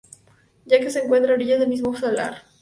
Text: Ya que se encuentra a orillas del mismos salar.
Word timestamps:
Ya 0.65 0.79
que 0.79 0.89
se 0.89 1.03
encuentra 1.03 1.31
a 1.31 1.35
orillas 1.35 1.59
del 1.59 1.69
mismos 1.69 1.99
salar. 1.99 2.41